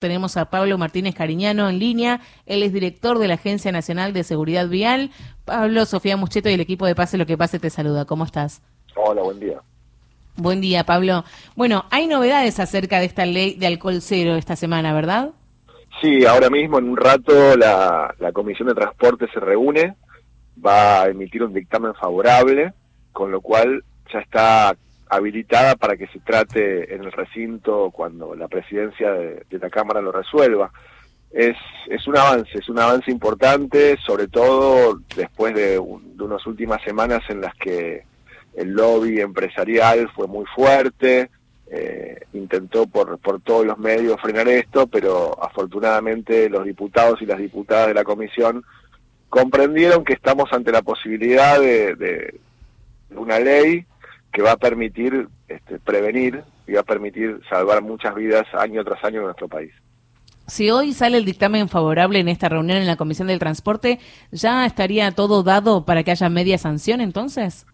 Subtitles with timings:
[0.00, 2.20] Tenemos a Pablo Martínez Cariñano en línea.
[2.46, 5.10] Él es director de la Agencia Nacional de Seguridad Vial.
[5.44, 8.06] Pablo, Sofía Mucheto y el equipo de Pase lo que pase te saluda.
[8.06, 8.62] ¿Cómo estás?
[8.96, 9.60] Hola, buen día.
[10.36, 11.24] Buen día, Pablo.
[11.54, 15.32] Bueno, hay novedades acerca de esta ley de alcohol cero esta semana, ¿verdad?
[16.00, 19.96] Sí, ahora mismo en un rato la, la Comisión de Transporte se reúne,
[20.64, 22.72] va a emitir un dictamen favorable,
[23.12, 24.74] con lo cual ya está
[25.10, 30.12] habilitada para que se trate en el recinto cuando la presidencia de, la Cámara lo
[30.12, 30.72] resuelva.
[31.32, 31.56] Es,
[31.88, 37.40] es un avance, es un avance importante, sobre todo después de, unas últimas semanas en
[37.40, 38.04] las que
[38.54, 41.30] el lobby empresarial fue muy fuerte,
[41.72, 47.38] eh, intentó por, por todos los medios frenar esto, pero afortunadamente los diputados y las
[47.38, 48.64] diputadas de la comisión
[49.28, 52.40] comprendieron que estamos ante la posibilidad de, de
[53.10, 53.86] una ley
[54.32, 59.02] que va a permitir este, prevenir y va a permitir salvar muchas vidas año tras
[59.04, 59.72] año en nuestro país.
[60.46, 64.00] Si hoy sale el dictamen favorable en esta reunión en la Comisión del Transporte,
[64.32, 67.66] ¿ya estaría todo dado para que haya media sanción entonces?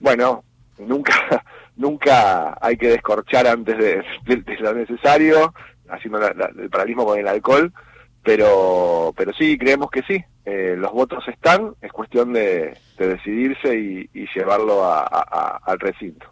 [0.00, 0.42] Bueno,
[0.78, 1.12] nunca,
[1.76, 4.02] nunca hay que descorchar antes de,
[4.60, 5.52] lo necesario,
[5.88, 7.72] haciendo el paralismo con el alcohol,
[8.22, 10.24] pero, pero sí, creemos que sí.
[10.44, 16.26] Eh, los votos están, es cuestión de, decidirse y, llevarlo al recinto.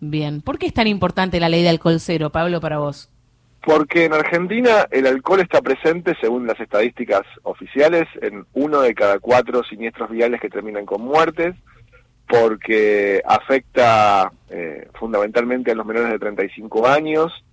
[0.00, 3.08] Bien, ¿por qué es tan importante la ley de alcohol cero, Pablo, para vos?
[3.64, 9.20] Porque en Argentina el alcohol está presente, según las estadísticas oficiales, en uno de cada
[9.20, 11.54] cuatro siniestros viales que terminan con muertes,
[12.28, 17.44] porque afecta eh, fundamentalmente a los menores de 35 años,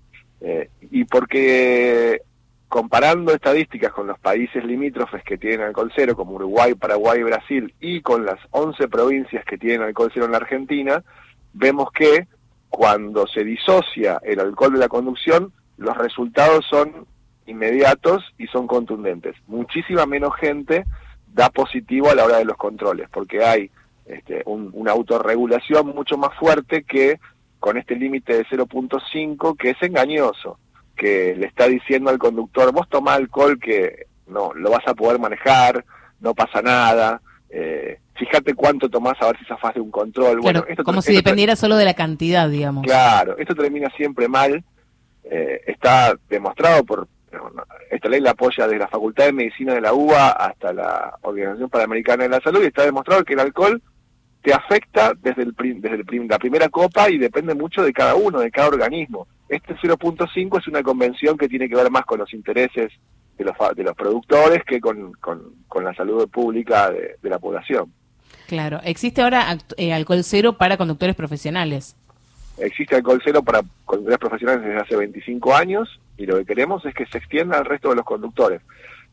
[0.42, 2.22] eh, y porque
[2.70, 8.02] comparando estadísticas con los países limítrofes que tienen alcohol cero, como Uruguay, Paraguay, Brasil, y
[8.02, 11.04] con las 11 provincias que tienen alcohol cero en la Argentina,
[11.52, 12.28] vemos que
[12.70, 17.08] cuando se disocia el alcohol de la conducción, los resultados son
[17.48, 19.36] inmediatos y son contundentes.
[19.48, 20.86] Muchísima menos gente
[21.34, 23.72] da positivo a la hora de los controles, porque hay
[24.06, 27.20] este, una autorregulación mucho más fuerte que
[27.60, 30.60] con este límite de 0.5 que es engañoso
[31.00, 35.20] que le está diciendo al conductor, vos toma alcohol que no, lo vas a poder
[35.20, 35.86] manejar,
[36.20, 40.42] no pasa nada, eh, fíjate cuánto tomás a ver si zafás de un control.
[40.42, 42.84] bueno, esto, como si dependiera solo de la cantidad, digamos.
[42.84, 44.64] Claro, esto termina siempre mal,
[45.24, 47.08] eh, está demostrado por,
[47.90, 51.70] esta ley la apoya desde la Facultad de Medicina de la UBA hasta la Organización
[51.70, 53.82] Panamericana de la Salud y está demostrado que el alcohol
[54.42, 58.40] te afecta desde, el, desde el, la primera copa y depende mucho de cada uno,
[58.40, 59.28] de cada organismo.
[59.50, 62.92] Este 0.5 es una convención que tiene que ver más con los intereses
[63.36, 67.92] de los, de los productores que con, con, la salud pública de, la población.
[68.48, 71.96] Claro, existe ahora eh, alcohol cero para conductores profesionales.
[72.60, 76.94] Existe alcohol cero para conductores profesionales desde hace 25 años y lo que queremos es
[76.94, 78.62] que se extienda al resto de los conductores.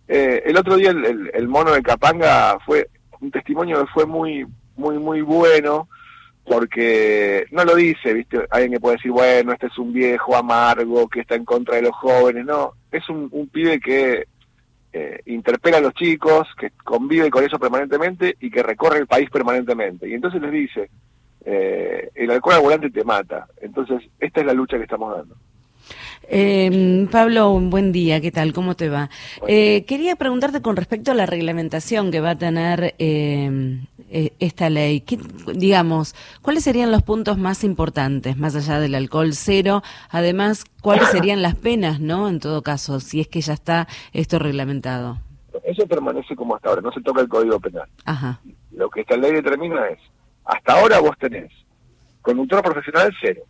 [0.08, 2.88] Eh, el otro día el, el, mono de Capanga fue
[3.20, 5.88] un testimonio que fue muy muy muy bueno
[6.46, 8.46] porque no lo dice, ¿viste?
[8.50, 11.82] Alguien que puede decir, bueno, este es un viejo amargo que está en contra de
[11.82, 14.26] los jóvenes, no, es un, un pibe que
[14.92, 19.28] eh, interpela a los chicos, que convive con eso permanentemente y que recorre el país
[19.28, 20.08] permanentemente.
[20.08, 20.88] Y entonces les dice,
[21.44, 23.46] eh, el alcohol al volante te mata.
[23.60, 25.36] Entonces, esta es la lucha que estamos dando.
[26.28, 28.52] Eh, Pablo, un buen día, ¿qué tal?
[28.52, 29.10] ¿Cómo te va?
[29.46, 33.80] Eh, quería preguntarte con respecto a la reglamentación que va a tener eh,
[34.10, 35.00] eh, esta ley.
[35.00, 35.18] ¿Qué,
[35.54, 39.82] digamos, ¿cuáles serían los puntos más importantes, más allá del alcohol cero?
[40.10, 42.28] Además, ¿cuáles serían las penas, no?
[42.28, 45.18] En todo caso, si es que ya está esto reglamentado.
[45.64, 47.88] Eso permanece como hasta ahora, no se toca el Código Penal.
[48.04, 48.40] Ajá.
[48.72, 49.98] Lo que esta ley determina es,
[50.44, 51.50] hasta ahora vos tenés
[52.22, 53.42] conductor profesional cero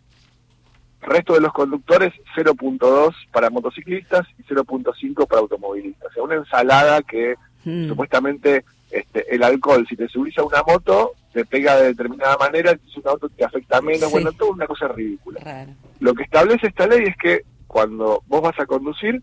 [1.01, 6.11] resto de los conductores 0.2 para motociclistas y 0.5 para automovilistas.
[6.11, 7.87] O sea, una ensalada que hmm.
[7.87, 12.77] supuestamente este, el alcohol, si te subís a una moto, te pega de determinada manera,
[12.91, 15.67] si un auto te afecta menos, bueno, todo una cosa ridícula.
[15.99, 19.21] Lo que establece esta ley es que cuando vos vas a conducir,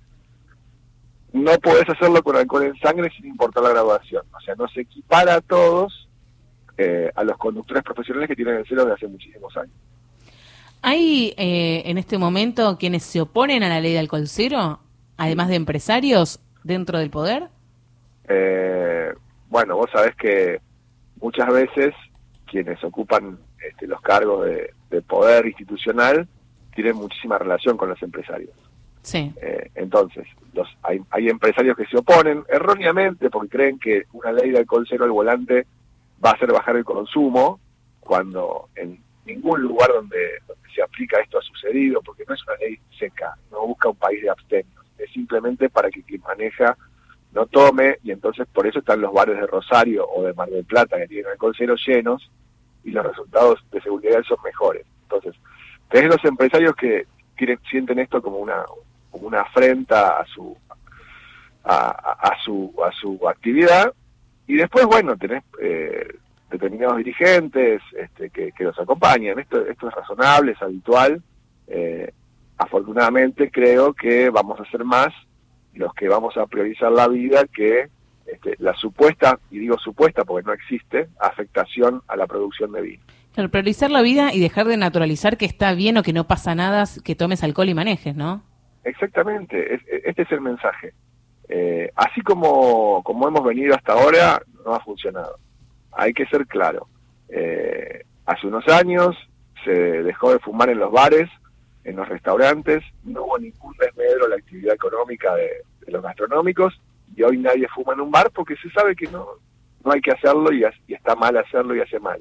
[1.32, 4.22] no podés hacerlo con alcohol en sangre sin importar la graduación.
[4.32, 6.08] O sea, no se equipara a todos
[6.78, 9.75] eh, a los conductores profesionales que tienen el cero desde hace muchísimos años.
[10.82, 14.81] ¿Hay eh, en este momento quienes se oponen a la ley de alcohol cero,
[15.16, 17.49] además de empresarios dentro del poder?
[18.28, 19.12] Eh,
[19.54, 20.60] bueno, vos sabés que
[21.20, 21.94] muchas veces
[22.44, 26.26] quienes ocupan este, los cargos de, poder institucional
[26.74, 28.50] tienen muchísima relación con los empresarios.
[29.02, 29.32] Sí.
[29.40, 34.50] Eh, entonces, los, hay, hay empresarios que se oponen erróneamente porque creen que una ley
[34.50, 35.66] de alcohol cero al volante
[36.24, 37.60] va a hacer bajar el consumo,
[38.00, 40.18] cuando en ningún lugar donde,
[40.74, 44.20] se aplica esto ha sucedido, porque no es una ley seca, no busca un país
[44.20, 46.76] de abstemios, es simplemente para que quien maneja
[47.34, 50.64] no tome, y entonces por eso están los bares de Rosario o de Mar del
[50.64, 52.31] Plata que tienen alcohol cero llenos
[52.84, 54.86] y los resultados de seguridad son mejores.
[55.02, 55.34] Entonces,
[55.90, 57.06] tenés los empresarios que
[57.70, 58.64] sienten esto como una,
[59.10, 60.56] como una afrenta a su,
[61.64, 63.92] a, su, a su actividad,
[64.46, 66.06] y después, bueno, tenés eh,
[66.50, 69.38] determinados dirigentes este, que, que, los acompañan.
[69.38, 71.22] Esto, esto es razonable, es habitual.
[71.66, 72.12] Eh,
[72.58, 75.12] afortunadamente creo que vamos a ser más
[75.75, 77.88] los que vamos a priorizar la vida que
[78.26, 83.03] este, la supuesta, y digo supuesta porque no existe, afectación a la producción de vino.
[83.35, 86.55] Claro, priorizar la vida y dejar de naturalizar que está bien o que no pasa
[86.55, 88.43] nada que tomes alcohol y manejes, ¿no?
[88.85, 89.75] Exactamente,
[90.05, 90.94] este es el mensaje.
[91.49, 95.37] Eh, así como, como hemos venido hasta ahora, no ha funcionado.
[95.93, 96.88] Hay que ser claro.
[97.29, 99.17] Eh, hace unos años
[99.65, 101.29] se dejó de fumar en los bares,
[101.84, 106.81] en los restaurantes, no hubo ningún desmedro a la actividad económica de, los gastronómicos
[107.14, 109.26] y hoy nadie fuma en un bar porque se sabe que no,
[109.84, 112.20] no hay que hacerlo y, está mal hacerlo y hace mal.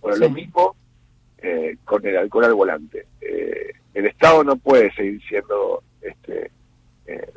[0.00, 0.74] Bueno, lo mismo
[1.38, 3.06] eh, con el alcohol al volante.
[3.20, 6.50] Eh, el Estado no puede seguir siendo, este,
[7.06, 7.32] eh,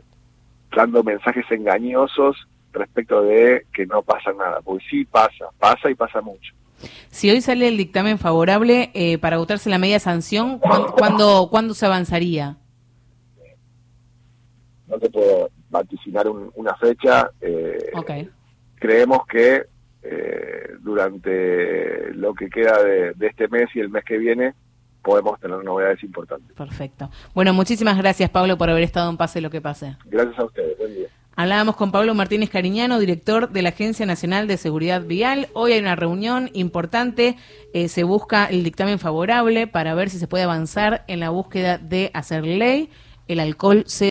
[0.75, 6.21] dando mensajes engañosos respecto de que no pasa nada, porque sí pasa, pasa y pasa
[6.21, 6.53] mucho.
[7.09, 11.85] Si hoy sale el dictamen favorable eh, para votarse la media sanción, ¿cuándo, ¿cuándo, se
[11.85, 12.57] avanzaría?
[14.87, 17.29] No te puedo vaticinar una fecha.
[17.41, 17.91] Eh,
[18.75, 19.65] creemos que
[20.03, 24.53] eh, durante lo que queda de, de este mes y el mes que viene
[25.07, 26.53] podemos tener novedades importantes.
[26.55, 27.09] Perfecto.
[27.33, 29.95] Bueno, muchísimas gracias, Pablo, por haber estado en Pase lo que pase.
[30.05, 30.76] Gracias a ustedes.
[31.39, 35.49] Hablábamos con Pablo Martínez Cariñano, director de la Agencia Nacional de Seguridad Vial.
[35.53, 37.37] Hoy hay una reunión importante,
[37.73, 41.77] eh, se busca el dictamen favorable para ver si se puede avanzar en la búsqueda
[41.77, 42.89] de hacer ley
[43.27, 43.83] el alcohol